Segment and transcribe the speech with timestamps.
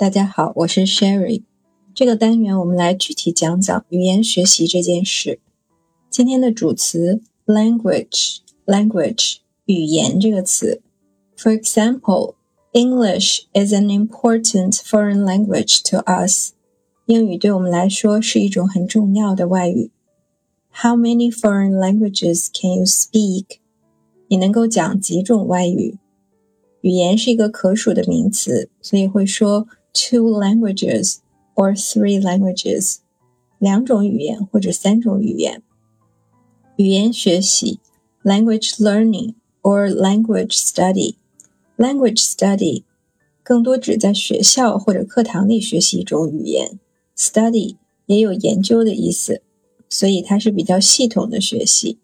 [0.00, 1.42] 大家好，我是 Sherry。
[1.94, 5.40] 这个单元我们来具体讲讲语言学习这件事。
[6.08, 10.80] 今天的主词 language，language 语言这个词。
[11.36, 12.36] For example,
[12.72, 16.52] English is an important foreign language to us.
[17.04, 19.90] 英语对我们来说是一种很重要的外语。
[20.72, 23.58] How many foreign languages can you speak?
[24.28, 25.98] 你能够讲几种外语？
[26.80, 31.18] 语言是一个可数的名词，所以会说 two languages
[31.54, 32.96] or three languages，
[33.58, 35.62] 两种语言或者三种语言。
[36.76, 37.80] 语言学习
[38.22, 41.14] language learning or language study。
[41.76, 42.84] language study
[43.42, 46.78] 更多指在学校或者课堂里学习一种语言
[47.16, 49.42] ，study 也有研究的意思，
[49.88, 51.98] 所以它是比较系统的学习。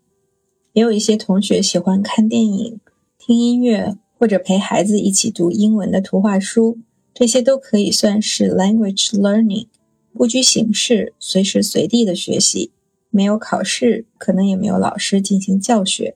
[0.72, 2.80] 也有一些同学喜欢看电影、
[3.18, 3.96] 听音乐。
[4.18, 6.78] 或者陪孩子一起读英文的图画书，
[7.18, 9.68] 这些都可以算是 language learning，
[10.12, 12.72] 不拘形式、随时随地的学习，
[13.08, 16.14] 没有考试，可能也没有老师进行教学，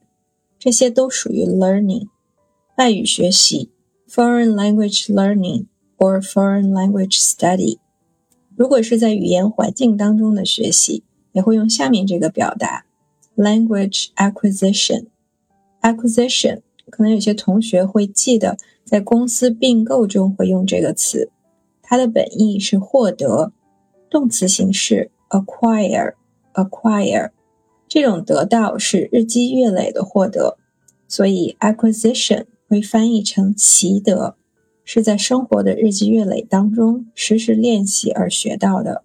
[0.59, 2.09] 这些都属于 learning。
[2.77, 3.71] 外语学习
[4.07, 5.65] foreign language learning
[5.97, 7.79] or foreign language study。
[8.55, 12.85] 如果是在语言环境当中的学习，也会用下面这个表达
[13.39, 15.07] language acquisition。
[15.81, 18.59] acquisition 可能有些同学会记得，
[18.91, 21.31] 在公司并购中会用这个词，
[21.81, 23.53] 它的本意是获得，
[24.11, 27.31] 动词形式 acquire，acquire，
[27.87, 30.59] 这种得到是日积月累的获得，
[31.07, 34.35] 所以 acquisition 会翻译成习得，
[34.83, 39.05] 是在生活的日积月累当中实时练习而学到的。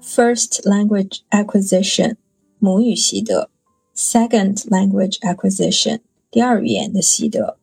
[0.00, 2.14] First language acquisition，
[2.60, 3.50] 母语习得。
[3.96, 5.98] Second language acquisition，
[6.30, 7.58] 第二语言的习得。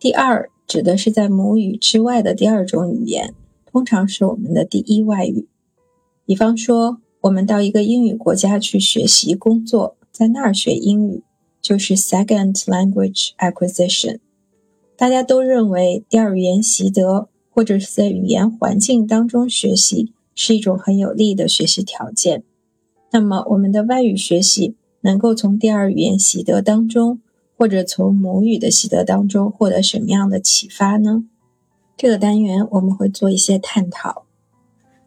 [0.00, 3.32] 第二指的是在母语之外的第二种语言，
[3.70, 5.46] 通常是我们的第一外语。
[6.26, 11.22] 比方说，我们到一个英语国家去学习工作，在那儿学英语，
[11.62, 14.18] 就是 second language acquisition。
[14.96, 22.42] 大家都认为第二语言习得，或者是在语言环境当中学习，是一种很有利的学习条件。
[23.12, 24.74] 那么，我们的外语学习。
[25.02, 27.20] 能够从第二语言习得当中，
[27.60, 31.24] 或者从母语的习得当中获得什么样的启发呢？
[31.94, 34.24] 这个单元我们会做一些探讨。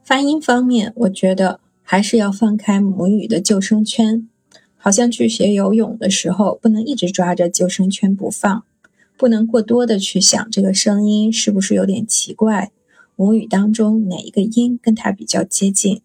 [0.03, 4.29] 发音方面，我觉得还是要放开母语的救生圈，
[4.77, 8.63] 好像去学游泳的时候，不能一直抓着救生圈不放，
[9.17, 12.71] 不能过多的去想这个声音是不是有点奇怪，
[13.15, 16.03] 母语当中哪一个音跟它比较接近。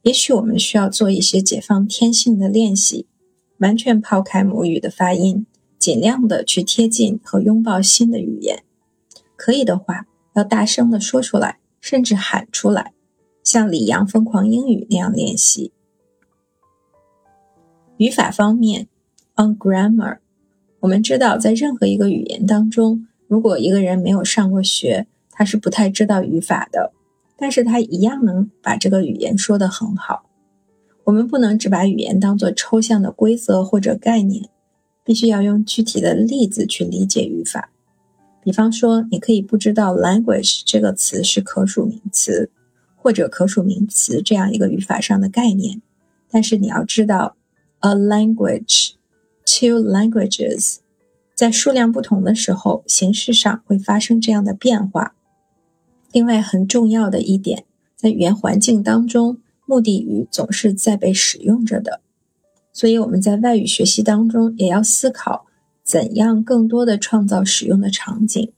[0.00, 3.04] 也许我们需要做一些解放天性的练习，
[3.58, 5.44] 完全抛开母语的发音，
[5.86, 8.64] 尽量的去贴近和拥抱新的语言。
[9.36, 12.92] 可以的话，要大声的说出来，甚至喊出来，
[13.44, 15.70] 像李阳疯狂英语那样练习。
[17.98, 18.88] 语法方面
[19.36, 20.18] ，on grammar，
[20.80, 26.92] 我们知道，在任何一个语言当中，如果一个人没有上过学，他是不太知道语法的。
[27.36, 30.24] 但是他一样能把这个语言说得很好。
[31.04, 34.48] 我们不能只把语言当做抽象的规则或者概念，
[35.06, 37.70] 必须要用具体的例子去理解语法。
[38.42, 42.50] 比方说，你可以不知道 language 这个词是可数名词
[42.96, 45.80] 或者可数名词这样一个语法上的概念，
[46.28, 47.36] 但是你要知道
[47.78, 48.94] a language,
[49.44, 50.78] two languages，
[51.34, 55.14] 在数量不同的时候，形式上会发生这样的变化。
[56.10, 62.00] 另外很重要的一点，在语言环境当中，目的语总是在被使用着的，
[62.76, 65.46] 所以我们在外语学习当中也要思考
[65.82, 68.52] 怎样更多的创造使用的场景。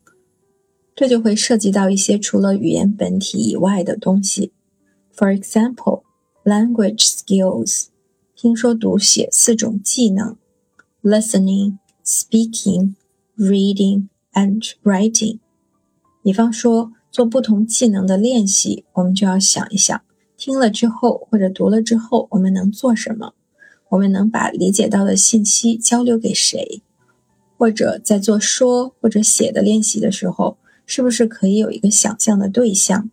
[0.97, 4.51] 这就会涉及到一些除了语言本体以外的东西
[5.15, 6.03] ，For example,
[6.43, 7.87] language skills，
[8.35, 10.37] 听说读写四种技能
[11.03, 12.95] ，listening, speaking,
[13.37, 15.39] reading and writing。
[16.25, 16.93] 比方说。
[17.11, 19.99] 做不同技能的练习，我们就要想一想，
[20.37, 23.33] 听了之后或者读了之后，我们能做什么？
[23.91, 26.83] 我们能把理解到的信息交流给谁？
[27.57, 33.11] 或者在做说或者写的练习的时候，是不是可以有一个想象的对象？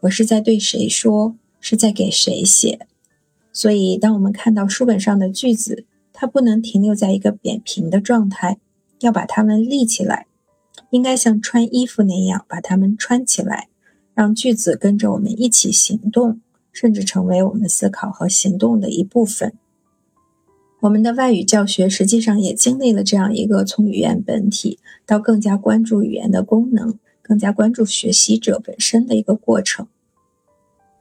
[0.00, 1.36] 我是在对谁说？
[1.60, 2.86] 是在给谁写？
[3.52, 8.58] 所以，当我们看到书本上的句子，它不能停留在一个扁平的状态，
[9.00, 10.26] 要把它们立起来。
[10.88, 13.68] 应该像穿衣服那样把它们穿起来，
[14.14, 16.40] 让句子跟着我们一起行动，
[16.72, 19.52] 甚至成为我们思考和行动的一部分。
[20.80, 29.86] 我们的外语教学实际上也经历了这样一个从语言本体到更加关注语言的功能、更加关注学习者本身的一个过程。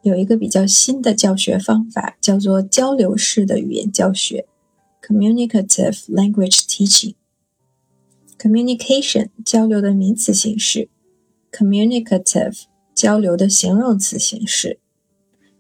[0.01, 4.45] 有一个比较新的教学方法，叫做交流式的语言教学
[5.01, 7.15] （communicative language teaching）。
[8.37, 10.89] communication 交流的名词形式
[11.51, 14.79] ，communicative 交流的形容词形式。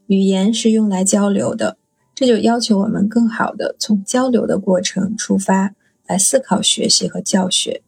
[0.07, 1.77] 语言是用来交流的，
[2.19, 5.73] 这就要求我们更好的从交流的过程出发
[6.05, 7.81] 来思考学习和教学。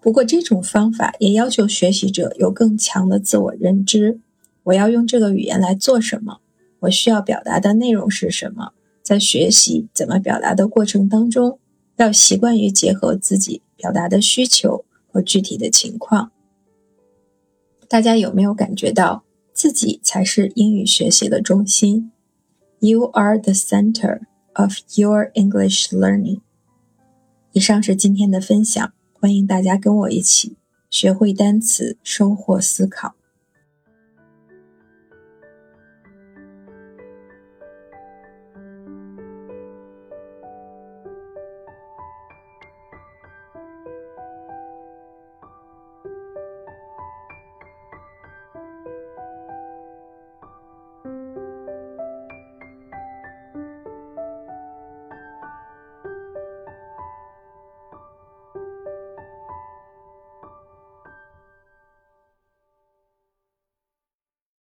[0.00, 4.20] 不过，这种方法也要求学习者有更强的自我认知。
[4.62, 6.38] 我要用这个语言来做什么？
[6.78, 8.70] 我需要表达的内容是什么？
[9.02, 11.58] 在学习怎么表达的过程当中，
[11.96, 16.30] 要习惯于结合自己表达的需求和具体的情况。
[17.88, 22.12] 大家有没有感觉到自己才是英语学习的中心
[22.84, 26.42] ？You are the center of your English learning。
[27.52, 30.58] 以上是今天的分享，欢迎大家跟我一起
[30.90, 33.14] 学会单词，收获思考。